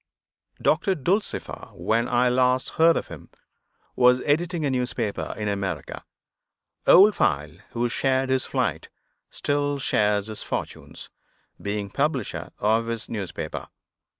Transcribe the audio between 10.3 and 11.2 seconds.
fortunes,